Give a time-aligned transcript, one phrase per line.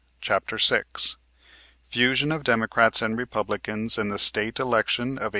[0.19, 0.81] CHAPTER VI
[1.85, 5.29] FUSION OF DEMOCRATS AND REPUBLICANS IN THE STATE ELECTION OF 1873.